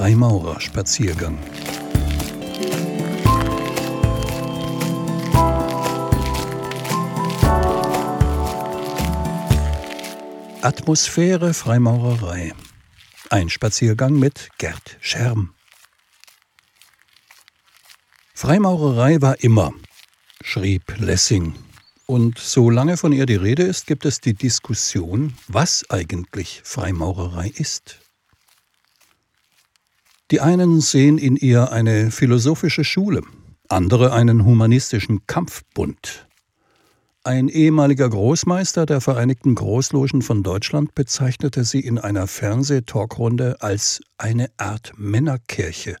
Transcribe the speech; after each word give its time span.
Freimaurerspaziergang. 0.00 1.38
Atmosphäre 10.62 11.52
Freimaurerei. 11.52 12.54
Ein 13.28 13.50
Spaziergang 13.50 14.18
mit 14.18 14.48
Gerd 14.56 14.96
Scherm. 15.02 15.52
Freimaurerei 18.32 19.20
war 19.20 19.38
immer, 19.44 19.70
schrieb 20.42 20.96
Lessing. 20.96 21.52
Und 22.06 22.38
solange 22.38 22.96
von 22.96 23.12
ihr 23.12 23.26
die 23.26 23.36
Rede 23.36 23.64
ist, 23.64 23.86
gibt 23.86 24.06
es 24.06 24.22
die 24.22 24.32
Diskussion, 24.32 25.34
was 25.46 25.84
eigentlich 25.90 26.62
Freimaurerei 26.64 27.52
ist. 27.54 28.00
Die 30.30 30.40
einen 30.40 30.80
sehen 30.80 31.18
in 31.18 31.34
ihr 31.34 31.72
eine 31.72 32.12
philosophische 32.12 32.84
Schule, 32.84 33.22
andere 33.68 34.12
einen 34.12 34.44
humanistischen 34.44 35.26
Kampfbund. 35.26 36.28
Ein 37.24 37.48
ehemaliger 37.48 38.08
Großmeister 38.08 38.86
der 38.86 39.00
Vereinigten 39.00 39.56
Großlogen 39.56 40.22
von 40.22 40.44
Deutschland 40.44 40.94
bezeichnete 40.94 41.64
sie 41.64 41.80
in 41.80 41.98
einer 41.98 42.28
Fernsehtalkrunde 42.28 43.60
als 43.60 44.00
eine 44.18 44.50
Art 44.56 44.92
Männerkirche. 44.96 45.96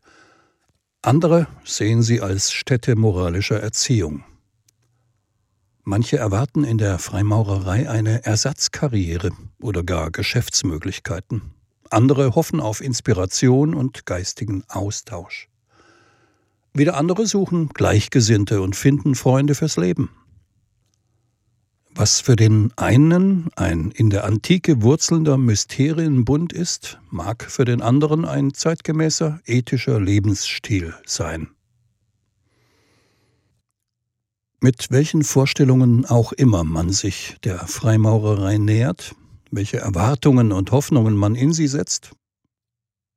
Andere 1.02 1.48
sehen 1.64 2.02
sie 2.02 2.20
als 2.20 2.52
Stätte 2.52 2.94
moralischer 2.94 3.60
Erziehung. 3.60 4.22
Manche 5.82 6.18
erwarten 6.18 6.62
in 6.62 6.78
der 6.78 7.00
Freimaurerei 7.00 7.90
eine 7.90 8.24
Ersatzkarriere 8.24 9.32
oder 9.60 9.82
gar 9.82 10.12
Geschäftsmöglichkeiten. 10.12 11.42
Andere 11.90 12.34
hoffen 12.34 12.60
auf 12.60 12.80
Inspiration 12.80 13.74
und 13.74 14.06
geistigen 14.06 14.64
Austausch. 14.68 15.48
Wieder 16.72 16.96
andere 16.96 17.26
suchen 17.26 17.68
Gleichgesinnte 17.68 18.62
und 18.62 18.76
finden 18.76 19.16
Freunde 19.16 19.54
fürs 19.54 19.76
Leben. 19.76 20.10
Was 21.92 22.20
für 22.20 22.36
den 22.36 22.72
einen 22.76 23.50
ein 23.56 23.90
in 23.90 24.10
der 24.10 24.24
Antike 24.24 24.82
wurzelnder 24.82 25.36
Mysterienbund 25.36 26.52
ist, 26.52 27.00
mag 27.10 27.44
für 27.50 27.64
den 27.64 27.82
anderen 27.82 28.24
ein 28.24 28.54
zeitgemäßer 28.54 29.40
ethischer 29.44 30.00
Lebensstil 30.00 30.94
sein. 31.04 31.48
Mit 34.60 34.90
welchen 34.90 35.24
Vorstellungen 35.24 36.04
auch 36.04 36.32
immer 36.32 36.62
man 36.62 36.90
sich 36.90 37.36
der 37.42 37.58
Freimaurerei 37.66 38.58
nähert, 38.58 39.16
welche 39.50 39.78
Erwartungen 39.78 40.52
und 40.52 40.70
Hoffnungen 40.70 41.16
man 41.16 41.34
in 41.34 41.52
sie 41.52 41.66
setzt, 41.66 42.12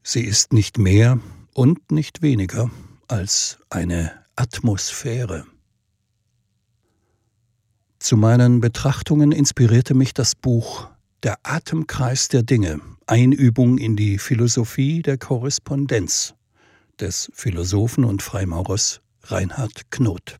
sie 0.03 0.23
ist 0.23 0.53
nicht 0.53 0.77
mehr 0.77 1.19
und 1.53 1.91
nicht 1.91 2.21
weniger 2.21 2.69
als 3.07 3.59
eine 3.69 4.11
Atmosphäre. 4.35 5.45
Zu 7.99 8.17
meinen 8.17 8.59
Betrachtungen 8.59 9.31
inspirierte 9.31 9.93
mich 9.93 10.13
das 10.13 10.35
Buch 10.35 10.89
Der 11.23 11.37
Atemkreis 11.43 12.27
der 12.27 12.43
Dinge, 12.43 12.81
Einübung 13.07 13.77
in 13.77 13.95
die 13.95 14.17
Philosophie 14.17 15.01
der 15.01 15.17
Korrespondenz 15.17 16.33
des 16.99 17.31
Philosophen 17.33 18.03
und 18.03 18.21
Freimaurers 18.21 19.01
Reinhard 19.23 19.89
Knot. 19.89 20.37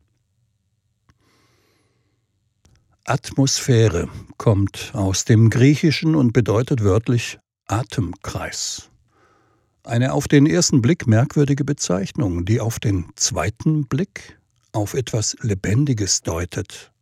Atmosphäre 3.06 4.08
kommt 4.38 4.92
aus 4.94 5.24
dem 5.24 5.50
Griechischen 5.50 6.14
und 6.14 6.32
bedeutet 6.32 6.82
wörtlich 6.82 7.38
Atemkreis. 7.66 8.90
Eine 9.84 10.14
auf 10.14 10.26
den 10.28 10.46
ersten 10.46 10.80
Blick 10.80 11.06
merkwürdige 11.06 11.64
Bezeichnung, 11.64 12.46
die 12.46 12.60
auf 12.60 12.80
den 12.80 13.06
zweiten 13.16 13.86
Blick 13.86 14.38
auf 14.72 14.94
etwas 14.94 15.36
Lebendiges 15.42 16.22
deutet 16.22 16.92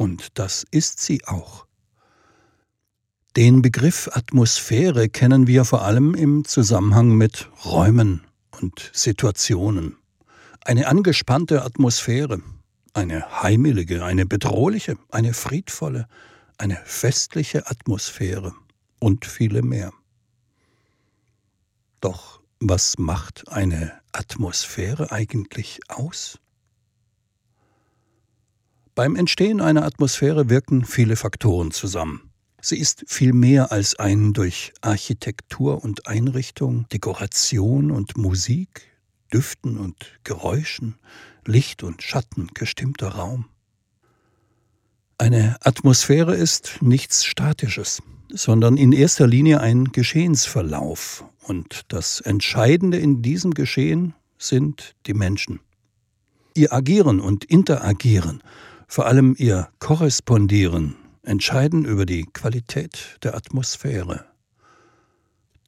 und 0.00 0.38
das 0.38 0.64
ist 0.70 1.00
sie 1.00 1.24
auch. 1.26 1.66
Den 3.36 3.60
Begriff 3.60 4.08
Atmosphäre 4.12 5.10
kennen 5.10 5.46
wir 5.46 5.66
vor 5.66 5.82
allem 5.82 6.14
im 6.14 6.46
Zusammenhang 6.46 7.16
mit 7.16 7.50
Räumen 7.64 8.22
und 8.60 8.90
Situationen. 8.94 9.96
Eine 10.64 10.86
angespannte 10.88 11.64
Atmosphäre, 11.64 12.40
eine 12.92 13.42
heimelige, 13.42 14.04
eine 14.04 14.26
bedrohliche, 14.26 14.96
eine 15.10 15.34
friedvolle, 15.34 16.08
eine 16.58 16.76
festliche 16.84 17.66
Atmosphäre 17.70 18.54
und 18.98 19.24
viele 19.24 19.62
mehr. 19.62 19.92
Doch 22.00 22.40
was 22.60 22.98
macht 22.98 23.48
eine 23.48 23.92
Atmosphäre 24.12 25.10
eigentlich 25.12 25.80
aus? 25.88 26.38
Beim 28.94 29.16
Entstehen 29.16 29.60
einer 29.62 29.84
Atmosphäre 29.84 30.50
wirken 30.50 30.84
viele 30.84 31.16
Faktoren 31.16 31.70
zusammen. 31.70 32.30
Sie 32.60 32.78
ist 32.78 33.04
viel 33.06 33.32
mehr 33.32 33.72
als 33.72 33.98
ein 33.98 34.34
durch 34.34 34.74
Architektur 34.82 35.82
und 35.82 36.06
Einrichtung, 36.06 36.86
Dekoration 36.90 37.90
und 37.90 38.18
Musik, 38.18 38.82
Düften 39.32 39.78
und 39.78 40.18
Geräuschen, 40.24 40.98
Licht 41.46 41.82
und 41.82 42.02
Schatten 42.02 42.48
gestimmter 42.54 43.08
Raum. 43.08 43.46
Eine 45.18 45.56
Atmosphäre 45.60 46.34
ist 46.34 46.78
nichts 46.80 47.24
Statisches, 47.24 48.02
sondern 48.30 48.76
in 48.76 48.92
erster 48.92 49.26
Linie 49.26 49.60
ein 49.60 49.92
Geschehensverlauf, 49.92 51.24
und 51.42 51.82
das 51.88 52.20
Entscheidende 52.20 52.98
in 52.98 53.22
diesem 53.22 53.54
Geschehen 53.54 54.14
sind 54.38 54.94
die 55.06 55.14
Menschen. 55.14 55.60
Ihr 56.54 56.72
Agieren 56.72 57.20
und 57.20 57.44
Interagieren 57.44 58.42
vor 58.90 59.06
allem 59.06 59.36
ihr 59.38 59.68
Korrespondieren 59.78 60.96
entscheiden 61.22 61.84
über 61.84 62.06
die 62.06 62.24
Qualität 62.24 63.18
der 63.22 63.36
Atmosphäre. 63.36 64.24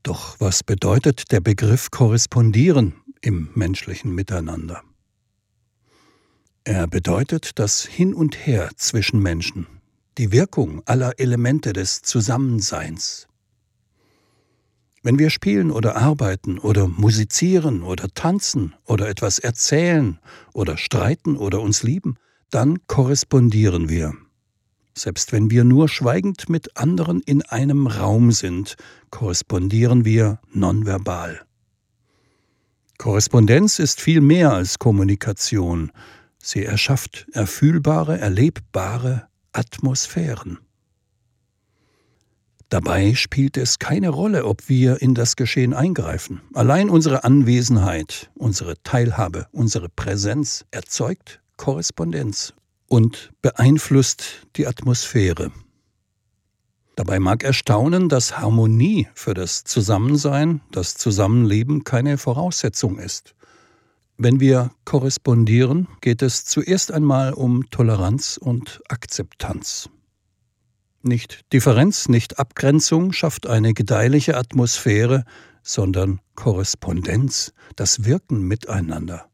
Doch 0.02 0.40
was 0.40 0.64
bedeutet 0.64 1.30
der 1.30 1.40
Begriff 1.40 1.92
Korrespondieren 1.92 2.94
im 3.20 3.50
menschlichen 3.54 4.12
Miteinander? 4.12 4.82
Er 6.64 6.86
bedeutet 6.86 7.58
das 7.58 7.84
Hin 7.84 8.14
und 8.14 8.46
Her 8.46 8.70
zwischen 8.76 9.20
Menschen, 9.20 9.66
die 10.16 10.30
Wirkung 10.30 10.80
aller 10.84 11.18
Elemente 11.18 11.72
des 11.72 12.02
Zusammenseins. 12.02 13.26
Wenn 15.02 15.18
wir 15.18 15.30
spielen 15.30 15.72
oder 15.72 15.96
arbeiten 15.96 16.60
oder 16.60 16.86
musizieren 16.86 17.82
oder 17.82 18.06
tanzen 18.14 18.76
oder 18.84 19.08
etwas 19.08 19.40
erzählen 19.40 20.20
oder 20.52 20.76
streiten 20.76 21.36
oder 21.36 21.60
uns 21.60 21.82
lieben, 21.82 22.14
dann 22.50 22.86
korrespondieren 22.86 23.88
wir. 23.88 24.14
Selbst 24.96 25.32
wenn 25.32 25.50
wir 25.50 25.64
nur 25.64 25.88
schweigend 25.88 26.48
mit 26.48 26.76
anderen 26.76 27.22
in 27.22 27.42
einem 27.42 27.88
Raum 27.88 28.30
sind, 28.30 28.76
korrespondieren 29.10 30.04
wir 30.04 30.38
nonverbal. 30.52 31.40
Korrespondenz 32.98 33.80
ist 33.80 34.00
viel 34.00 34.20
mehr 34.20 34.52
als 34.52 34.78
Kommunikation. 34.78 35.90
Sie 36.44 36.64
erschafft 36.64 37.26
erfühlbare, 37.32 38.19
erlebbare 38.19 39.28
Atmosphären. 39.53 40.58
Dabei 42.69 43.14
spielt 43.14 43.56
es 43.56 43.78
keine 43.78 44.08
Rolle, 44.08 44.44
ob 44.44 44.69
wir 44.69 45.00
in 45.00 45.14
das 45.14 45.36
Geschehen 45.36 45.72
eingreifen. 45.72 46.41
Allein 46.54 46.91
unsere 46.91 47.22
Anwesenheit, 47.22 48.31
unsere 48.34 48.75
Teilhabe, 48.82 49.47
unsere 49.52 49.88
Präsenz 49.88 50.64
erzeugt 50.72 51.41
Korrespondenz 51.58 52.54
und 52.88 53.31
beeinflusst 53.41 54.47
die 54.56 54.66
Atmosphäre. 54.66 55.52
Dabei 56.96 57.20
mag 57.20 57.44
erstaunen, 57.44 58.08
dass 58.08 58.38
Harmonie 58.38 59.06
für 59.14 59.34
das 59.34 59.62
Zusammensein, 59.62 60.61
das 60.72 60.94
Zusammenleben 60.94 61.84
keine 61.84 62.19
Voraussetzung 62.19 62.99
ist. 62.99 63.34
Wenn 64.24 64.38
wir 64.38 64.70
korrespondieren, 64.84 65.88
geht 66.00 66.22
es 66.22 66.44
zuerst 66.44 66.92
einmal 66.92 67.32
um 67.32 67.69
Toleranz 67.70 68.36
und 68.40 68.80
Akzeptanz. 68.88 69.90
Nicht 71.02 71.40
Differenz, 71.52 72.08
nicht 72.08 72.38
Abgrenzung 72.38 73.12
schafft 73.12 73.48
eine 73.48 73.74
gedeihliche 73.74 74.36
Atmosphäre, 74.36 75.24
sondern 75.64 76.20
Korrespondenz, 76.36 77.52
das 77.74 78.04
Wirken 78.04 78.46
miteinander. 78.46 79.28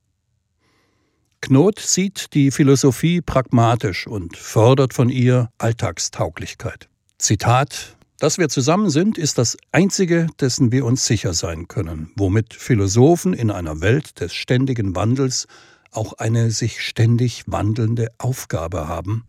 Knot 1.43 1.81
sieht 1.81 2.33
die 2.33 2.51
Philosophie 2.51 3.21
pragmatisch 3.21 4.07
und 4.07 4.39
fordert 4.39 4.95
von 4.95 5.11
ihr 5.11 5.51
Alltagstauglichkeit. 5.59 6.89
Zitat 7.19 7.98
Dass 8.19 8.37
wir 8.37 8.49
zusammen 8.49 8.91
sind, 8.91 9.17
ist 9.17 9.39
das 9.39 9.57
Einzige, 9.71 10.27
dessen 10.41 10.73
wir 10.73 10.85
uns 10.85 11.07
sicher 11.07 11.35
sein 11.35 11.69
können, 11.69 12.11
womit 12.17 12.53
Philosophen 12.53 13.33
in 13.33 13.53
einer 13.53 13.81
Welt 13.81 14.19
des 14.19 14.35
ständigen 14.35 14.97
Wandels 14.97 15.47
auch 15.93 16.15
eine 16.15 16.51
sich 16.51 16.83
ständig 16.83 17.45
wandelnde 17.47 18.09
Aufgabe 18.19 18.89
haben, 18.89 19.25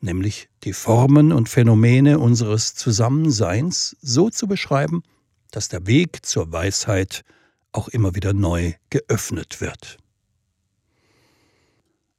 nämlich 0.00 0.50
die 0.64 0.74
Formen 0.74 1.32
und 1.32 1.48
Phänomene 1.48 2.18
unseres 2.18 2.74
Zusammenseins 2.74 3.96
so 4.02 4.28
zu 4.28 4.46
beschreiben, 4.46 5.02
dass 5.50 5.70
der 5.70 5.86
Weg 5.86 6.26
zur 6.26 6.52
Weisheit 6.52 7.24
auch 7.72 7.88
immer 7.88 8.14
wieder 8.14 8.34
neu 8.34 8.74
geöffnet 8.90 9.62
wird. 9.62 9.96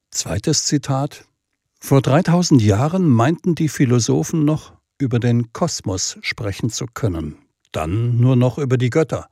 Zweites 0.09 0.65
Zitat. 0.65 1.25
Vor 1.79 2.01
3000 2.01 2.63
Jahren 2.63 3.07
meinten 3.07 3.53
die 3.53 3.69
Philosophen 3.69 4.44
noch, 4.44 4.78
über 4.99 5.19
den 5.19 5.51
Kosmos 5.53 6.19
sprechen 6.21 6.69
zu 6.69 6.85
können, 6.85 7.37
dann 7.71 8.19
nur 8.19 8.35
noch 8.35 8.59
über 8.59 8.77
die 8.77 8.91
Götter, 8.91 9.27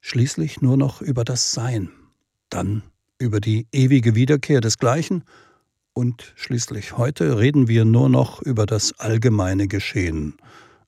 schließlich 0.00 0.60
nur 0.60 0.76
noch 0.76 1.00
über 1.00 1.24
das 1.24 1.52
Sein, 1.52 1.90
dann 2.50 2.82
über 3.18 3.40
die 3.40 3.66
ewige 3.72 4.14
Wiederkehr 4.14 4.60
desgleichen 4.60 5.24
und 5.92 6.32
schließlich 6.36 6.96
heute 6.96 7.38
reden 7.38 7.66
wir 7.66 7.84
nur 7.84 8.08
noch 8.08 8.40
über 8.42 8.66
das 8.66 8.92
allgemeine 9.00 9.66
Geschehen, 9.66 10.36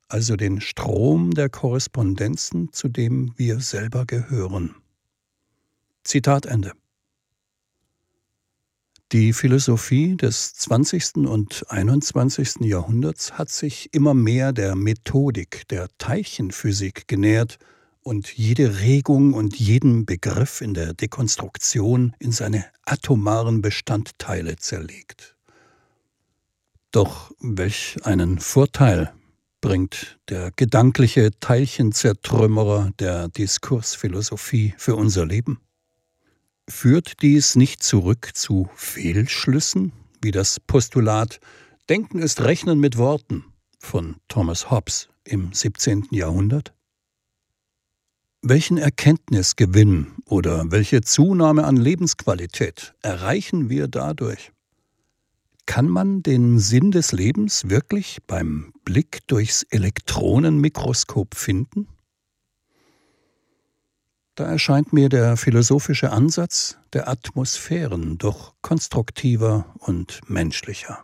also 0.09 0.37
den 0.37 0.61
Strom 0.61 1.33
der 1.33 1.49
Korrespondenzen, 1.49 2.73
zu 2.73 2.89
dem 2.89 3.33
wir 3.37 3.61
selber 3.61 4.05
gehören. 4.07 4.77
Zitat 6.05 6.47
Ende. 6.47 6.73
Die 9.13 9.33
Philosophie 9.33 10.17
des 10.17 10.55
20. 10.55 11.27
und 11.27 11.65
21. 11.69 12.61
Jahrhunderts 12.61 13.33
hat 13.33 13.51
sich 13.51 13.93
immer 13.93 14.15
mehr 14.15 14.53
der 14.53 14.77
Methodik 14.77 15.67
der 15.67 15.89
Teilchenphysik 15.99 17.09
genähert 17.09 17.59
und 18.03 18.33
jede 18.33 18.79
Regung 18.79 19.35
und 19.35 19.59
jeden 19.59 20.07
Begriff 20.07 20.61
in 20.61 20.75
der 20.75 20.95
Dekonstruktion 20.95 22.15
in 22.21 22.31
seine 22.31 22.67
atomaren 22.85 23.63
Bestandteile 23.63 24.55
zerlegt. 24.55 25.35
Doch 26.93 27.33
welch 27.41 27.97
einen 28.05 28.39
Vorteil 28.39 29.13
bringt 29.61 30.21
der 30.29 30.53
gedankliche 30.55 31.33
Teilchenzertrümmerer 31.41 32.93
der 33.01 33.27
Diskursphilosophie 33.29 34.73
für 34.79 34.95
unser 34.95 35.27
Leben? 35.27 35.59
Führt 36.71 37.21
dies 37.21 37.57
nicht 37.57 37.83
zurück 37.83 38.31
zu 38.33 38.71
Fehlschlüssen, 38.77 39.93
wie 40.23 40.31
das 40.31 40.61
Postulat 40.61 41.41
Denken 41.91 42.21
ist 42.21 42.41
Rechnen 42.41 42.79
mit 42.79 42.97
Worten 42.97 43.45
von 43.81 44.17
Thomas 44.29 44.71
Hobbes 44.71 45.09
im 45.25 45.53
17. 45.53 46.07
Jahrhundert? 46.13 46.73
Welchen 48.41 48.79
Erkenntnisgewinn 48.79 50.13
oder 50.25 50.71
welche 50.71 51.03
Zunahme 51.03 51.65
an 51.65 51.77
Lebensqualität 51.77 52.95
erreichen 53.03 53.69
wir 53.69 53.89
dadurch? 53.89 54.53
Kann 55.67 55.89
man 55.89 56.23
den 56.23 56.61
Sinn 56.61 56.93
des 56.93 57.11
Lebens 57.11 57.69
wirklich 57.69 58.19
beim 58.29 58.73
Blick 58.85 59.27
durchs 59.27 59.65
Elektronenmikroskop 59.65 61.35
finden? 61.35 61.89
Da 64.41 64.47
erscheint 64.47 64.95
mir 64.95 65.11
der 65.11 65.37
philosophische 65.37 66.13
Ansatz 66.13 66.79
der 66.95 67.09
Atmosphären 67.09 68.17
doch 68.17 68.55
konstruktiver 68.63 69.67
und 69.81 70.23
menschlicher. 70.29 71.01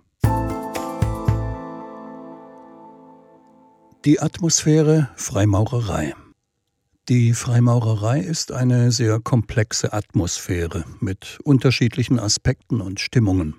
Die 4.07 4.21
Atmosphäre 4.21 5.11
Freimaurerei. 5.17 6.15
Die 7.11 7.35
Freimaurerei 7.35 8.21
ist 8.21 8.53
eine 8.53 8.91
sehr 8.91 9.21
komplexe 9.21 9.93
Atmosphäre 9.93 10.87
mit 11.01 11.39
unterschiedlichen 11.45 12.19
Aspekten 12.19 12.81
und 12.81 13.01
Stimmungen. 13.01 13.57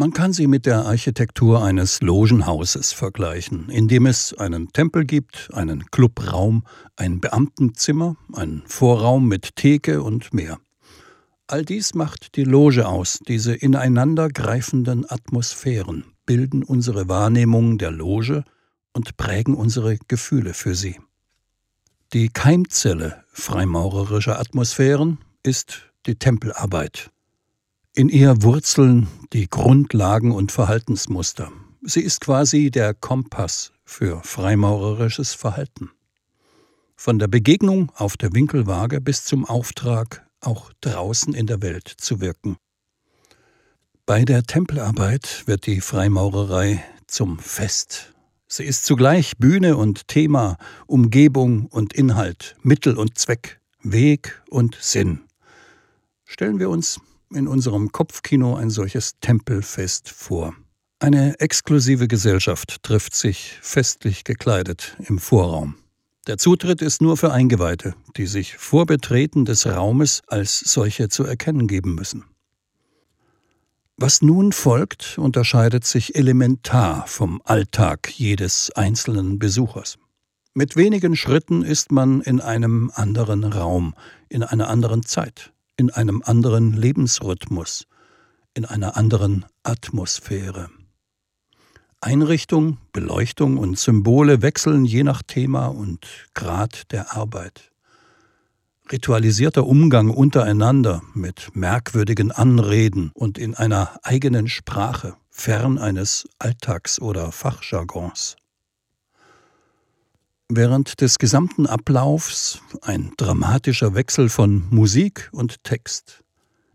Man 0.00 0.14
kann 0.14 0.32
sie 0.32 0.46
mit 0.46 0.64
der 0.64 0.86
Architektur 0.86 1.62
eines 1.62 2.00
Logenhauses 2.00 2.94
vergleichen, 2.94 3.68
in 3.68 3.86
dem 3.86 4.06
es 4.06 4.32
einen 4.32 4.72
Tempel 4.72 5.04
gibt, 5.04 5.50
einen 5.52 5.90
Clubraum, 5.90 6.64
ein 6.96 7.20
Beamtenzimmer, 7.20 8.16
einen 8.32 8.62
Vorraum 8.64 9.28
mit 9.28 9.56
Theke 9.56 10.02
und 10.02 10.32
mehr. 10.32 10.58
All 11.48 11.66
dies 11.66 11.92
macht 11.92 12.36
die 12.36 12.44
Loge 12.44 12.88
aus, 12.88 13.18
diese 13.28 13.54
ineinandergreifenden 13.54 15.04
Atmosphären 15.06 16.06
bilden 16.24 16.62
unsere 16.62 17.10
Wahrnehmung 17.10 17.76
der 17.76 17.90
Loge 17.90 18.44
und 18.94 19.18
prägen 19.18 19.52
unsere 19.52 19.98
Gefühle 20.08 20.54
für 20.54 20.74
sie. 20.74 20.98
Die 22.14 22.30
Keimzelle 22.30 23.22
freimaurerischer 23.34 24.40
Atmosphären 24.40 25.18
ist 25.42 25.92
die 26.06 26.14
Tempelarbeit. 26.14 27.10
In 27.94 28.08
ihr 28.08 28.42
wurzeln 28.42 29.08
die 29.32 29.48
Grundlagen 29.48 30.32
und 30.32 30.52
Verhaltensmuster. 30.52 31.50
Sie 31.82 32.02
ist 32.02 32.20
quasi 32.20 32.70
der 32.70 32.94
Kompass 32.94 33.72
für 33.84 34.22
freimaurerisches 34.22 35.34
Verhalten. 35.34 35.90
Von 36.96 37.18
der 37.18 37.28
Begegnung 37.28 37.90
auf 37.96 38.16
der 38.16 38.32
Winkelwaage 38.32 39.00
bis 39.00 39.24
zum 39.24 39.44
Auftrag, 39.44 40.26
auch 40.40 40.72
draußen 40.80 41.34
in 41.34 41.46
der 41.46 41.62
Welt 41.62 41.88
zu 41.88 42.20
wirken. 42.20 42.56
Bei 44.06 44.24
der 44.24 44.42
Tempelarbeit 44.44 45.44
wird 45.46 45.66
die 45.66 45.80
Freimaurerei 45.80 46.84
zum 47.06 47.38
Fest 47.38 48.10
Sie 48.52 48.64
ist 48.64 48.84
zugleich 48.84 49.38
Bühne 49.38 49.76
und 49.76 50.08
Thema, 50.08 50.56
Umgebung 50.88 51.66
und 51.66 51.92
Inhalt, 51.92 52.56
Mittel 52.64 52.98
und 52.98 53.16
Zweck, 53.16 53.60
Weg 53.80 54.42
und 54.50 54.76
Sinn. 54.80 55.20
Stellen 56.24 56.58
wir 56.58 56.68
uns 56.68 57.00
in 57.34 57.48
unserem 57.48 57.92
Kopfkino 57.92 58.56
ein 58.56 58.70
solches 58.70 59.18
Tempelfest 59.20 60.08
vor. 60.10 60.54
Eine 60.98 61.40
exklusive 61.40 62.08
Gesellschaft 62.08 62.82
trifft 62.82 63.14
sich 63.14 63.58
festlich 63.62 64.24
gekleidet 64.24 64.96
im 65.08 65.18
Vorraum. 65.18 65.76
Der 66.26 66.36
Zutritt 66.36 66.82
ist 66.82 67.00
nur 67.00 67.16
für 67.16 67.32
Eingeweihte, 67.32 67.94
die 68.16 68.26
sich 68.26 68.56
vor 68.56 68.84
Betreten 68.84 69.46
des 69.46 69.66
Raumes 69.66 70.22
als 70.26 70.58
solche 70.60 71.08
zu 71.08 71.24
erkennen 71.24 71.66
geben 71.66 71.94
müssen. 71.94 72.24
Was 73.96 74.22
nun 74.22 74.52
folgt, 74.52 75.18
unterscheidet 75.18 75.84
sich 75.84 76.14
elementar 76.14 77.06
vom 77.06 77.40
Alltag 77.44 78.10
jedes 78.10 78.70
einzelnen 78.70 79.38
Besuchers. 79.38 79.98
Mit 80.52 80.76
wenigen 80.76 81.16
Schritten 81.16 81.62
ist 81.62 81.92
man 81.92 82.20
in 82.20 82.40
einem 82.40 82.90
anderen 82.94 83.44
Raum, 83.44 83.94
in 84.28 84.42
einer 84.42 84.68
anderen 84.68 85.04
Zeit, 85.04 85.52
in 85.80 85.90
einem 85.90 86.22
anderen 86.24 86.74
Lebensrhythmus, 86.74 87.86
in 88.54 88.64
einer 88.64 88.96
anderen 88.96 89.46
Atmosphäre. 89.64 90.70
Einrichtung, 92.00 92.78
Beleuchtung 92.92 93.56
und 93.58 93.78
Symbole 93.78 94.42
wechseln 94.42 94.84
je 94.84 95.02
nach 95.02 95.22
Thema 95.22 95.66
und 95.66 96.06
Grad 96.34 96.92
der 96.92 97.16
Arbeit 97.16 97.70
ritualisierter 98.92 99.66
Umgang 99.66 100.10
untereinander 100.10 101.02
mit 101.14 101.54
merkwürdigen 101.54 102.32
Anreden 102.32 103.10
und 103.14 103.38
in 103.38 103.54
einer 103.54 103.98
eigenen 104.02 104.48
Sprache, 104.48 105.16
fern 105.30 105.78
eines 105.78 106.28
Alltags- 106.38 107.00
oder 107.00 107.32
Fachjargons. 107.32 108.36
Während 110.52 111.00
des 111.00 111.20
gesamten 111.20 111.68
Ablaufs 111.68 112.60
ein 112.82 113.12
dramatischer 113.16 113.94
Wechsel 113.94 114.28
von 114.28 114.64
Musik 114.70 115.28
und 115.30 115.62
Text. 115.62 116.24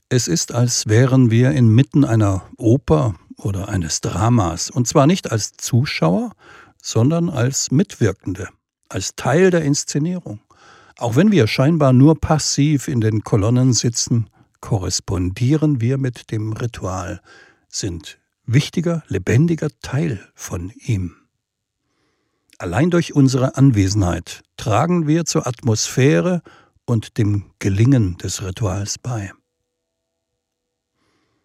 Es 0.07 0.29
ist, 0.29 0.53
als 0.53 0.87
wären 0.87 1.29
wir 1.29 1.51
inmitten 1.51 2.05
einer 2.05 2.45
Oper 2.55 3.15
oder 3.35 3.67
eines 3.67 3.99
Dramas, 3.99 4.69
und 4.69 4.87
zwar 4.87 5.07
nicht 5.07 5.29
als 5.29 5.57
Zuschauer, 5.57 6.31
sondern 6.81 7.29
als 7.29 7.69
Mitwirkende, 7.69 8.47
als 8.87 9.13
Teil 9.17 9.51
der 9.51 9.63
Inszenierung. 9.63 10.39
Auch 10.95 11.17
wenn 11.17 11.33
wir 11.33 11.45
scheinbar 11.45 11.91
nur 11.91 12.17
passiv 12.17 12.87
in 12.87 13.01
den 13.01 13.25
Kolonnen 13.25 13.73
sitzen, 13.73 14.29
korrespondieren 14.61 15.81
wir 15.81 15.97
mit 15.97 16.31
dem 16.31 16.53
Ritual, 16.53 17.19
sind 17.67 18.19
wichtiger, 18.45 19.03
lebendiger 19.09 19.67
Teil 19.81 20.25
von 20.33 20.71
ihm. 20.85 21.17
Allein 22.57 22.89
durch 22.89 23.13
unsere 23.13 23.57
Anwesenheit 23.57 24.41
tragen 24.55 25.07
wir 25.07 25.25
zur 25.25 25.45
Atmosphäre 25.45 26.41
und 26.85 27.17
dem 27.17 27.51
Gelingen 27.59 28.17
des 28.17 28.43
Rituals 28.43 28.97
bei. 28.97 29.31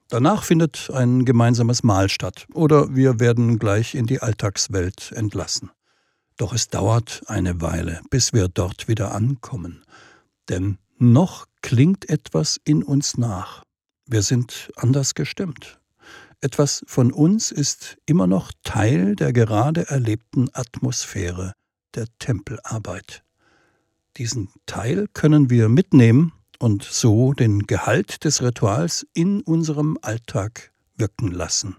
Danach 0.08 0.44
findet 0.44 0.90
ein 0.90 1.24
gemeinsames 1.24 1.82
Mahl 1.82 2.08
statt 2.08 2.46
oder 2.52 2.94
wir 2.94 3.20
werden 3.20 3.58
gleich 3.58 3.94
in 3.94 4.06
die 4.06 4.20
Alltagswelt 4.20 5.12
entlassen. 5.12 5.70
Doch 6.36 6.52
es 6.52 6.68
dauert 6.68 7.22
eine 7.26 7.60
Weile, 7.60 8.00
bis 8.10 8.32
wir 8.32 8.48
dort 8.48 8.88
wieder 8.88 9.12
ankommen, 9.12 9.84
denn 10.48 10.78
noch 10.98 11.46
klingt 11.62 12.08
etwas 12.08 12.58
in 12.64 12.82
uns 12.82 13.18
nach. 13.18 13.62
Wir 14.06 14.22
sind 14.22 14.70
anders 14.76 15.14
gestimmt. 15.14 15.79
Etwas 16.42 16.82
von 16.86 17.12
uns 17.12 17.52
ist 17.52 17.98
immer 18.06 18.26
noch 18.26 18.50
Teil 18.64 19.14
der 19.14 19.34
gerade 19.34 19.88
erlebten 19.90 20.48
Atmosphäre 20.54 21.52
der 21.94 22.06
Tempelarbeit. 22.18 23.22
Diesen 24.16 24.48
Teil 24.64 25.06
können 25.12 25.50
wir 25.50 25.68
mitnehmen 25.68 26.32
und 26.58 26.82
so 26.82 27.34
den 27.34 27.66
Gehalt 27.66 28.24
des 28.24 28.42
Rituals 28.42 29.06
in 29.12 29.42
unserem 29.42 29.98
Alltag 30.00 30.72
wirken 30.96 31.30
lassen. 31.30 31.76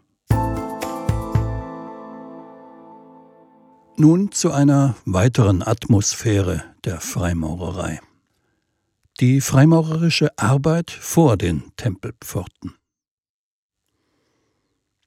Nun 3.97 4.31
zu 4.31 4.51
einer 4.51 4.95
weiteren 5.05 5.63
Atmosphäre 5.63 6.63
der 6.85 7.01
Freimaurerei. 7.01 7.99
Die 9.19 9.41
freimaurerische 9.41 10.37
Arbeit 10.37 10.91
vor 10.91 11.35
den 11.35 11.63
Tempelpforten. 11.77 12.75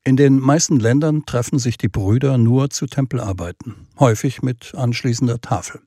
In 0.07 0.17
den 0.19 0.39
meisten 0.39 0.79
Ländern 0.79 1.25
treffen 1.25 1.59
sich 1.59 1.79
die 1.79 1.89
Brüder 1.89 2.37
nur 2.37 2.69
zu 2.69 2.85
Tempelarbeiten, 2.85 3.87
häufig 3.99 4.43
mit 4.43 4.75
anschließender 4.75 5.41
Tafel. 5.41 5.81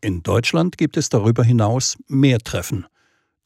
In 0.00 0.24
Deutschland 0.24 0.76
gibt 0.76 0.96
es 0.96 1.08
darüber 1.08 1.44
hinaus 1.44 1.96
mehr 2.08 2.40
Treffen, 2.40 2.86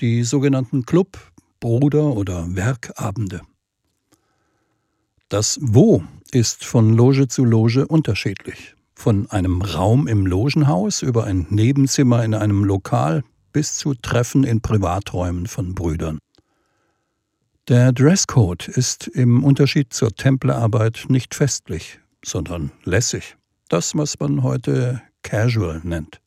die 0.00 0.22
sogenannten 0.24 0.86
Club-, 0.86 1.18
Bruder- 1.60 2.16
oder 2.16 2.56
Werkabende. 2.56 3.42
Das 5.28 5.58
Wo 5.60 6.02
ist 6.30 6.64
von 6.64 6.94
Loge 6.94 7.28
zu 7.28 7.44
Loge 7.44 7.86
unterschiedlich. 7.86 8.74
Von 8.94 9.30
einem 9.30 9.60
Raum 9.60 10.08
im 10.08 10.26
Logenhaus 10.26 11.02
über 11.02 11.24
ein 11.24 11.46
Nebenzimmer 11.50 12.24
in 12.24 12.34
einem 12.34 12.64
Lokal 12.64 13.24
bis 13.52 13.76
zu 13.76 13.92
Treffen 13.94 14.44
in 14.44 14.62
Privaträumen 14.62 15.46
von 15.46 15.74
Brüdern. 15.74 16.18
Der 17.68 17.92
Dresscode 17.92 18.66
ist 18.66 19.06
im 19.06 19.44
Unterschied 19.44 19.94
zur 19.94 20.12
Templerarbeit 20.12 21.04
nicht 21.06 21.32
festlich, 21.32 22.00
sondern 22.24 22.72
lässig. 22.82 23.36
Das, 23.68 23.96
was 23.96 24.18
man 24.18 24.42
heute 24.42 25.00
casual 25.22 25.80
nennt. 25.84 26.20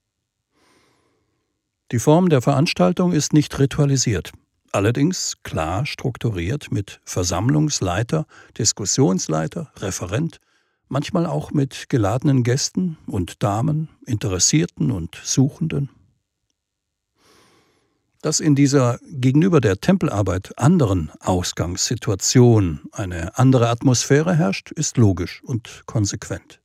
Die 1.91 1.99
Form 1.99 2.29
der 2.29 2.41
Veranstaltung 2.41 3.11
ist 3.11 3.33
nicht 3.33 3.59
ritualisiert, 3.59 4.31
allerdings 4.71 5.35
klar 5.43 5.85
strukturiert 5.85 6.71
mit 6.71 7.01
Versammlungsleiter, 7.03 8.27
Diskussionsleiter, 8.57 9.73
Referent, 9.75 10.39
manchmal 10.87 11.25
auch 11.25 11.51
mit 11.51 11.89
geladenen 11.89 12.43
Gästen 12.43 12.97
und 13.07 13.43
Damen, 13.43 13.89
Interessierten 14.05 14.89
und 14.89 15.19
Suchenden. 15.21 15.89
Dass 18.25 18.39
in 18.39 18.55
dieser 18.55 18.97
gegenüber 19.03 19.61
der 19.61 19.79
Tempelarbeit 19.79 20.57
anderen 20.57 21.11
Ausgangssituation 21.19 22.79
eine 22.91 23.37
andere 23.37 23.69
Atmosphäre 23.69 24.33
herrscht, 24.33 24.71
ist 24.71 24.97
logisch 24.97 25.43
und 25.43 25.83
konsequent. 25.85 26.59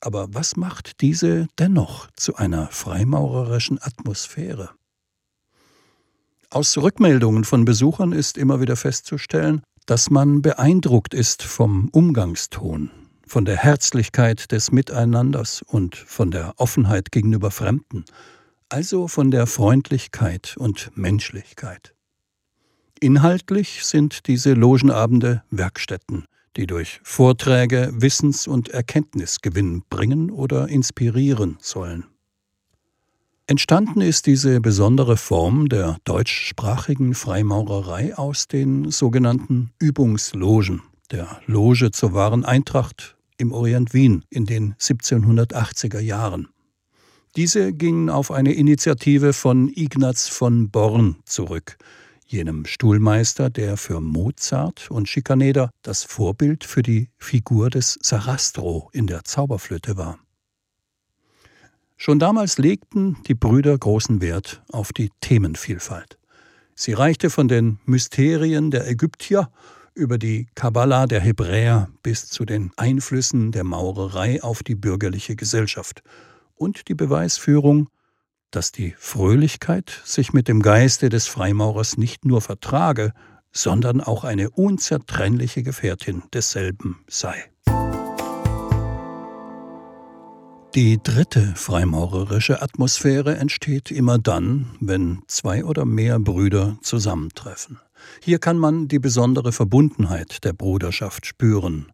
Aber 0.00 0.32
was 0.32 0.54
macht 0.54 1.00
diese 1.00 1.48
dennoch 1.58 2.06
zu 2.14 2.36
einer 2.36 2.68
freimaurerischen 2.68 3.82
Atmosphäre? 3.82 4.70
Aus 6.50 6.78
Rückmeldungen 6.78 7.42
von 7.42 7.64
Besuchern 7.64 8.12
ist 8.12 8.38
immer 8.38 8.60
wieder 8.60 8.76
festzustellen, 8.76 9.62
dass 9.86 10.08
man 10.08 10.40
beeindruckt 10.40 11.14
ist 11.14 11.42
vom 11.42 11.88
Umgangston, 11.90 12.92
von 13.26 13.44
der 13.44 13.56
Herzlichkeit 13.56 14.52
des 14.52 14.70
Miteinanders 14.70 15.62
und 15.62 15.96
von 15.96 16.30
der 16.30 16.54
Offenheit 16.58 17.10
gegenüber 17.10 17.50
Fremden, 17.50 18.04
also 18.70 19.08
von 19.08 19.30
der 19.30 19.46
Freundlichkeit 19.46 20.56
und 20.56 20.90
Menschlichkeit. 20.96 21.94
Inhaltlich 23.00 23.84
sind 23.84 24.26
diese 24.26 24.52
Logenabende 24.54 25.42
Werkstätten, 25.50 26.26
die 26.56 26.66
durch 26.66 27.00
Vorträge 27.02 27.90
Wissens- 27.94 28.46
und 28.46 28.68
Erkenntnisgewinn 28.68 29.82
bringen 29.88 30.30
oder 30.30 30.68
inspirieren 30.68 31.58
sollen. 31.60 32.06
Entstanden 33.46 34.00
ist 34.00 34.26
diese 34.26 34.60
besondere 34.60 35.16
Form 35.16 35.68
der 35.68 35.96
deutschsprachigen 36.04 37.14
Freimaurerei 37.14 38.16
aus 38.16 38.46
den 38.46 38.92
sogenannten 38.92 39.72
Übungslogen, 39.80 40.82
der 41.10 41.40
Loge 41.46 41.90
zur 41.90 42.12
wahren 42.12 42.44
Eintracht 42.44 43.16
im 43.38 43.52
Orient 43.52 43.92
Wien 43.92 44.24
in 44.30 44.44
den 44.44 44.74
1780er 44.74 45.98
Jahren. 45.98 46.48
Diese 47.36 47.72
gingen 47.72 48.10
auf 48.10 48.32
eine 48.32 48.52
Initiative 48.52 49.32
von 49.32 49.68
Ignaz 49.68 50.26
von 50.26 50.68
Born 50.68 51.16
zurück, 51.24 51.76
jenem 52.26 52.66
Stuhlmeister, 52.66 53.50
der 53.50 53.76
für 53.76 54.00
Mozart 54.00 54.90
und 54.90 55.08
Schikaneder 55.08 55.70
das 55.82 56.02
Vorbild 56.02 56.64
für 56.64 56.82
die 56.82 57.08
Figur 57.18 57.70
des 57.70 58.00
Sarastro 58.02 58.90
in 58.92 59.06
der 59.06 59.22
Zauberflöte 59.22 59.96
war. 59.96 60.18
Schon 61.96 62.18
damals 62.18 62.58
legten 62.58 63.16
die 63.28 63.34
Brüder 63.34 63.78
großen 63.78 64.20
Wert 64.20 64.64
auf 64.72 64.92
die 64.92 65.10
Themenvielfalt. 65.20 66.18
Sie 66.74 66.94
reichte 66.94 67.30
von 67.30 67.46
den 67.46 67.78
Mysterien 67.84 68.72
der 68.72 68.88
Ägyptier 68.88 69.50
über 69.94 70.18
die 70.18 70.48
Kabbala 70.56 71.06
der 71.06 71.20
Hebräer 71.20 71.90
bis 72.02 72.26
zu 72.26 72.44
den 72.44 72.72
Einflüssen 72.76 73.52
der 73.52 73.62
Maurerei 73.62 74.42
auf 74.42 74.64
die 74.64 74.74
bürgerliche 74.74 75.36
Gesellschaft– 75.36 76.02
und 76.60 76.88
die 76.88 76.94
Beweisführung, 76.94 77.88
dass 78.50 78.72
die 78.72 78.94
Fröhlichkeit 78.98 80.00
sich 80.04 80.32
mit 80.32 80.48
dem 80.48 80.60
Geiste 80.60 81.08
des 81.08 81.26
Freimaurers 81.26 81.96
nicht 81.96 82.24
nur 82.24 82.40
vertrage, 82.40 83.12
sondern 83.52 84.00
auch 84.00 84.24
eine 84.24 84.50
unzertrennliche 84.50 85.62
Gefährtin 85.62 86.22
desselben 86.32 87.04
sei. 87.08 87.50
Die 90.76 91.02
dritte 91.02 91.52
freimaurerische 91.56 92.62
Atmosphäre 92.62 93.36
entsteht 93.36 93.90
immer 93.90 94.18
dann, 94.18 94.76
wenn 94.78 95.22
zwei 95.26 95.64
oder 95.64 95.84
mehr 95.84 96.20
Brüder 96.20 96.78
zusammentreffen. 96.82 97.80
Hier 98.22 98.38
kann 98.38 98.56
man 98.56 98.86
die 98.86 99.00
besondere 99.00 99.50
Verbundenheit 99.50 100.44
der 100.44 100.52
Bruderschaft 100.52 101.26
spüren, 101.26 101.90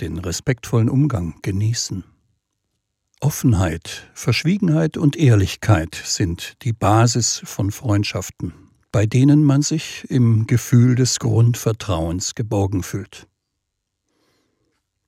den 0.00 0.18
respektvollen 0.18 0.88
Umgang 0.88 1.40
genießen. 1.42 2.04
Offenheit, 3.20 4.10
Verschwiegenheit 4.14 4.96
und 4.96 5.14
Ehrlichkeit 5.14 5.94
sind 5.94 6.54
die 6.62 6.72
Basis 6.72 7.42
von 7.44 7.70
Freundschaften, 7.70 8.54
bei 8.92 9.04
denen 9.04 9.44
man 9.44 9.60
sich 9.60 10.06
im 10.08 10.46
Gefühl 10.46 10.94
des 10.94 11.18
Grundvertrauens 11.18 12.34
geborgen 12.34 12.82
fühlt. 12.82 13.26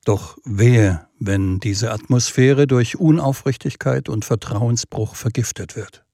Doch 0.04 0.36
wehe, 0.44 1.06
wenn 1.18 1.58
diese 1.58 1.90
Atmosphäre 1.90 2.66
durch 2.66 2.98
Unaufrichtigkeit 2.98 4.08
und 4.08 4.24
Vertrauensbruch 4.24 5.14
vergiftet 5.14 5.74
wird. 5.74 6.04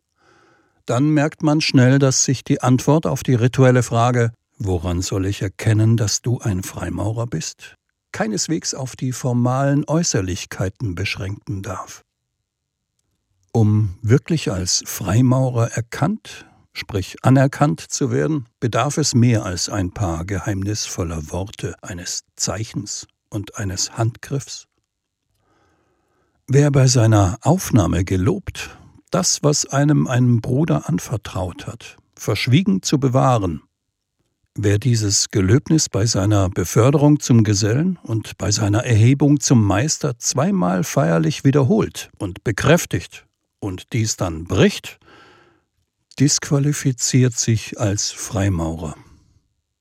Dann 0.87 1.11
merkt 1.11 1.43
man 1.43 1.61
schnell, 1.61 1.99
dass 1.99 2.25
sich 2.25 2.45
die 2.45 2.62
Antwort 2.62 3.07
auf 3.07 3.23
die 3.23 3.35
rituelle 3.35 3.83
Frage 3.83 4.33
Woran 4.61 5.02
soll 5.02 5.26
ich 5.26 5.40
erkennen, 5.40 5.97
dass 5.97 6.21
du 6.21 6.40
ein 6.40 6.64
Freimaurer 6.64 7.26
bist? 7.26 7.76
Keineswegs 8.12 8.75
auf 8.75 8.97
die 8.97 9.12
formalen 9.12 9.85
Äußerlichkeiten 9.87 10.95
beschränken 10.95 11.62
darf. 11.62 12.05
Um 13.53 13.99
wirklich 14.03 14.50
als 14.53 14.83
Freimaurer 14.87 15.73
erkannt, 15.73 16.47
sprich 16.73 17.17
anerkannt 17.23 17.81
zu 17.81 18.11
werden, 18.11 18.47
bedarf 18.61 18.99
es 18.99 19.15
mehr 19.15 19.45
als 19.45 19.69
ein 19.69 19.93
paar 19.93 20.25
geheimnisvoller 20.25 21.31
Worte, 21.31 21.75
eines 21.83 22.25
Zeichens 22.37 23.07
und 23.31 23.57
eines 23.57 23.97
Handgriffs. 23.97 24.67
Wer 26.47 26.71
bei 26.71 26.87
seiner 26.87 27.38
Aufnahme 27.43 28.05
gelobt, 28.05 28.79
das, 29.11 29.43
was 29.43 29.67
einem 29.67 30.07
ein 30.07 30.41
Bruder 30.41 30.88
anvertraut 30.88 31.67
hat, 31.67 31.97
verschwiegen 32.15 32.83
zu 32.83 32.99
bewahren, 32.99 33.62
Wer 34.61 34.81
dieses 34.81 35.31
Gelöbnis 35.31 35.88
bei 35.88 36.05
seiner 36.05 36.50
Beförderung 36.50 37.21
zum 37.21 37.45
Gesellen 37.45 37.97
und 38.03 38.37
bei 38.38 38.50
seiner 38.50 38.85
Erhebung 38.85 39.38
zum 39.38 39.65
Meister 39.65 40.19
zweimal 40.19 40.83
feierlich 40.83 41.45
wiederholt 41.45 42.11
und 42.19 42.43
bekräftigt 42.43 43.25
und 43.61 43.93
dies 43.93 44.17
dann 44.17 44.47
bricht, 44.47 44.99
disqualifiziert 46.19 47.35
sich 47.35 47.79
als 47.79 48.11
Freimaurer. 48.11 48.97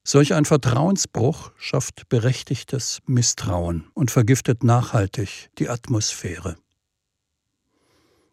Solch 0.04 0.34
ein 0.34 0.44
Vertrauensbruch 0.44 1.50
schafft 1.58 2.08
berechtigtes 2.08 3.00
Misstrauen 3.04 3.88
und 3.94 4.12
vergiftet 4.12 4.62
nachhaltig 4.62 5.50
die 5.58 5.68
Atmosphäre. 5.68 6.56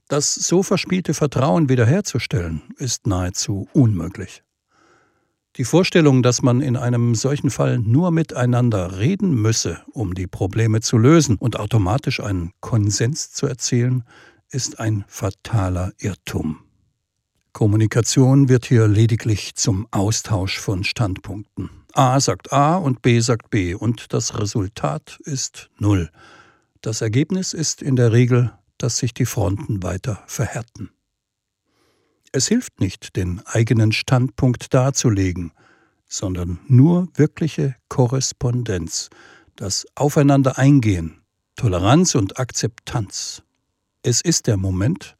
Das 0.09 0.35
so 0.35 0.61
verspielte 0.61 1.15
Vertrauen 1.15 1.69
wiederherzustellen, 1.69 2.61
ist 2.77 3.07
nahezu 3.07 3.67
unmöglich. 3.73 4.44
Die 5.57 5.63
Vorstellung, 5.63 6.21
dass 6.21 6.41
man 6.41 6.59
in 6.59 6.75
einem 6.75 7.15
solchen 7.15 7.49
Fall 7.49 7.79
nur 7.79 8.11
miteinander 8.11 8.99
reden 8.99 9.33
müsse, 9.33 9.81
um 9.91 10.13
die 10.13 10.27
Probleme 10.27 10.81
zu 10.81 10.97
lösen 10.97 11.37
und 11.37 11.57
automatisch 11.57 12.19
einen 12.19 12.51
Konsens 12.59 13.31
zu 13.31 13.47
erzielen, 13.47 14.03
ist 14.49 14.79
ein 14.79 15.05
fataler 15.07 15.93
Irrtum. 15.97 16.59
Kommunikation 17.53 18.49
wird 18.49 18.65
hier 18.65 18.89
lediglich 18.89 19.55
zum 19.55 19.87
Austausch 19.91 20.59
von 20.59 20.83
Standpunkten. 20.83 21.69
A 21.93 22.19
sagt 22.19 22.51
A 22.51 22.75
und 22.75 23.01
B 23.01 23.21
sagt 23.21 23.49
B 23.49 23.73
und 23.73 24.11
das 24.11 24.37
Resultat 24.37 25.19
ist 25.23 25.69
Null. 25.79 26.09
Das 26.81 26.99
Ergebnis 26.99 27.53
ist 27.53 27.81
in 27.81 27.95
der 27.95 28.11
Regel, 28.11 28.51
dass 28.77 28.97
sich 28.97 29.13
die 29.13 29.25
Fronten 29.25 29.83
weiter 29.83 30.21
verhärten. 30.27 30.89
Es 32.35 32.49
hilft 32.49 32.81
nicht, 32.81 33.15
den 33.15 33.39
eigenen 33.45 33.93
Standpunkt 33.93 34.73
darzulegen, 34.73 35.53
sondern 36.05 36.59
nur 36.67 37.07
wirkliche 37.15 37.77
Korrespondenz, 37.87 39.09
das 39.55 39.85
Aufeinander 39.95 40.57
eingehen, 40.57 41.21
Toleranz 41.55 42.13
und 42.13 42.37
Akzeptanz. 42.37 43.41
Es 44.03 44.19
ist 44.19 44.47
der 44.47 44.57
Moment, 44.57 45.15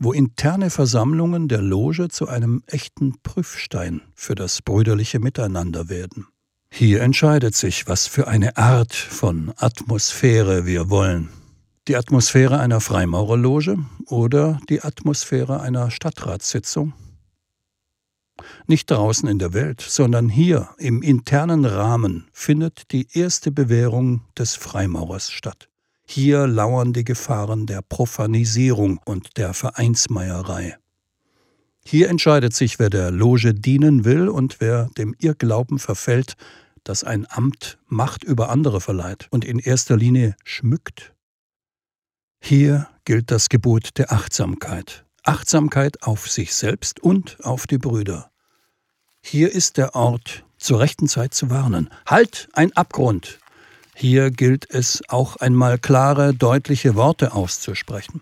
wo 0.00 0.12
interne 0.12 0.70
Versammlungen 0.70 1.46
der 1.46 1.62
Loge 1.62 2.08
zu 2.08 2.26
einem 2.26 2.64
echten 2.66 3.22
Prüfstein 3.22 4.02
für 4.16 4.34
das 4.34 4.60
brüderliche 4.60 5.20
Miteinander 5.20 5.88
werden. 5.88 6.26
Hier 6.72 7.02
entscheidet 7.02 7.54
sich, 7.54 7.86
was 7.86 8.08
für 8.08 8.26
eine 8.26 8.56
Art 8.56 8.96
von 8.96 9.52
Atmosphäre 9.58 10.66
wir 10.66 10.90
wollen. 10.90 11.28
Die 11.88 11.96
Atmosphäre 11.96 12.60
einer 12.60 12.82
Freimaurerloge 12.82 13.78
oder 14.08 14.60
die 14.68 14.82
Atmosphäre 14.82 15.62
einer 15.62 15.90
Stadtratssitzung? 15.90 16.92
Nicht 18.66 18.90
draußen 18.90 19.26
in 19.26 19.38
der 19.38 19.54
Welt, 19.54 19.80
sondern 19.80 20.28
hier 20.28 20.68
im 20.76 21.00
internen 21.00 21.64
Rahmen 21.64 22.28
findet 22.30 22.92
die 22.92 23.08
erste 23.14 23.50
Bewährung 23.50 24.20
des 24.36 24.54
Freimaurers 24.54 25.30
statt. 25.30 25.70
Hier 26.04 26.46
lauern 26.46 26.92
die 26.92 27.04
Gefahren 27.04 27.64
der 27.64 27.80
Profanisierung 27.80 29.00
und 29.06 29.38
der 29.38 29.54
Vereinsmeierei. 29.54 30.76
Hier 31.86 32.10
entscheidet 32.10 32.52
sich, 32.52 32.78
wer 32.78 32.90
der 32.90 33.10
Loge 33.10 33.54
dienen 33.54 34.04
will 34.04 34.28
und 34.28 34.60
wer 34.60 34.90
dem 34.98 35.14
Irrglauben 35.18 35.78
verfällt, 35.78 36.34
dass 36.84 37.02
ein 37.02 37.26
Amt 37.30 37.78
Macht 37.86 38.24
über 38.24 38.50
andere 38.50 38.82
verleiht 38.82 39.26
und 39.30 39.46
in 39.46 39.58
erster 39.58 39.96
Linie 39.96 40.36
schmückt. 40.44 41.14
Hier 42.40 42.88
gilt 43.04 43.30
das 43.30 43.48
Gebot 43.48 43.98
der 43.98 44.12
Achtsamkeit. 44.12 45.04
Achtsamkeit 45.22 46.02
auf 46.02 46.30
sich 46.30 46.54
selbst 46.54 47.00
und 47.00 47.36
auf 47.44 47.66
die 47.66 47.78
Brüder. 47.78 48.30
Hier 49.20 49.52
ist 49.52 49.76
der 49.76 49.94
Ort, 49.94 50.44
zur 50.56 50.80
rechten 50.80 51.08
Zeit 51.08 51.34
zu 51.34 51.50
warnen. 51.50 51.90
Halt, 52.06 52.48
ein 52.52 52.72
Abgrund! 52.76 53.38
Hier 53.94 54.30
gilt 54.30 54.70
es 54.70 55.02
auch 55.08 55.36
einmal 55.36 55.76
klare, 55.78 56.32
deutliche 56.32 56.94
Worte 56.94 57.32
auszusprechen. 57.32 58.20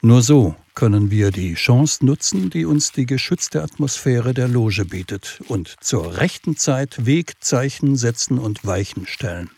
Nur 0.00 0.22
so 0.22 0.56
können 0.74 1.10
wir 1.10 1.30
die 1.30 1.54
Chance 1.54 2.06
nutzen, 2.06 2.48
die 2.48 2.64
uns 2.64 2.90
die 2.90 3.04
geschützte 3.04 3.62
Atmosphäre 3.62 4.32
der 4.32 4.48
Loge 4.48 4.86
bietet 4.86 5.42
und 5.46 5.76
zur 5.80 6.16
rechten 6.16 6.56
Zeit 6.56 7.04
Wegzeichen 7.04 7.96
setzen 7.96 8.38
und 8.38 8.64
Weichen 8.64 9.06
stellen. 9.06 9.50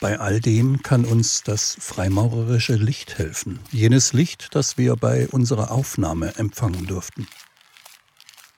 Bei 0.00 0.18
all 0.20 0.40
dem 0.40 0.82
kann 0.82 1.04
uns 1.04 1.42
das 1.42 1.76
freimaurerische 1.80 2.74
Licht 2.74 3.18
helfen, 3.18 3.58
jenes 3.72 4.12
Licht, 4.12 4.48
das 4.52 4.78
wir 4.78 4.96
bei 4.96 5.28
unserer 5.28 5.70
Aufnahme 5.70 6.36
empfangen 6.36 6.86
durften. 6.86 7.26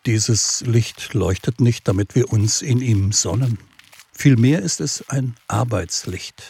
Dieses 0.06 0.62
Licht 0.62 1.14
leuchtet 1.14 1.60
nicht, 1.60 1.88
damit 1.88 2.14
wir 2.14 2.32
uns 2.32 2.62
in 2.62 2.80
ihm 2.80 3.12
sonnen, 3.12 3.58
Vielmehr 4.20 4.60
ist 4.60 4.82
es 4.82 5.08
ein 5.08 5.34
Arbeitslicht. 5.48 6.42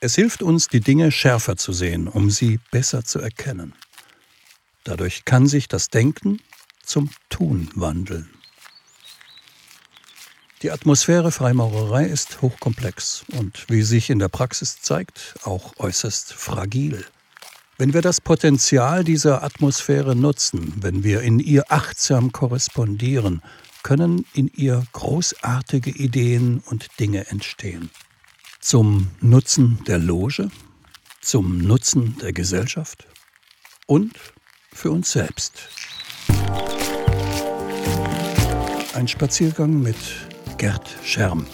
Es 0.00 0.16
hilft 0.16 0.42
uns, 0.42 0.66
die 0.66 0.80
Dinge 0.80 1.12
schärfer 1.12 1.56
zu 1.56 1.72
sehen, 1.72 2.08
um 2.08 2.28
sie 2.28 2.58
besser 2.72 3.04
zu 3.04 3.20
erkennen. 3.20 3.72
Dadurch 4.82 5.24
kann 5.24 5.46
sich 5.46 5.68
das 5.68 5.90
Denken 5.90 6.40
zum 6.82 7.10
Tun 7.28 7.70
wandeln. 7.76 8.33
Die 10.64 10.70
Atmosphäre 10.70 11.30
Freimaurerei 11.30 12.06
ist 12.06 12.40
hochkomplex 12.40 13.26
und, 13.36 13.66
wie 13.68 13.82
sich 13.82 14.08
in 14.08 14.18
der 14.18 14.30
Praxis 14.30 14.80
zeigt, 14.80 15.34
auch 15.42 15.74
äußerst 15.76 16.32
fragil. 16.32 17.04
Wenn 17.76 17.92
wir 17.92 18.00
das 18.00 18.22
Potenzial 18.22 19.04
dieser 19.04 19.42
Atmosphäre 19.42 20.16
nutzen, 20.16 20.72
wenn 20.80 21.04
wir 21.04 21.20
in 21.20 21.38
ihr 21.38 21.70
achtsam 21.70 22.32
korrespondieren, 22.32 23.42
können 23.82 24.24
in 24.32 24.48
ihr 24.48 24.82
großartige 24.92 25.90
Ideen 25.90 26.62
und 26.64 26.98
Dinge 26.98 27.26
entstehen. 27.26 27.90
Zum 28.58 29.10
Nutzen 29.20 29.84
der 29.86 29.98
Loge, 29.98 30.48
zum 31.20 31.58
Nutzen 31.58 32.16
der 32.22 32.32
Gesellschaft 32.32 33.06
und 33.84 34.14
für 34.72 34.90
uns 34.90 35.12
selbst. 35.12 35.68
Ein 38.94 39.08
Spaziergang 39.08 39.82
mit 39.82 39.96
Gerd 40.56 40.96
Scherm. 41.02 41.46